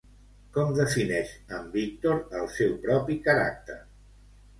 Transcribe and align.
Com 0.53 0.69
defineix 0.77 1.33
en 1.57 1.67
Víctor 1.75 2.17
el 2.39 2.49
seu 2.55 2.73
propi 2.87 3.19
caràcter? 3.29 3.77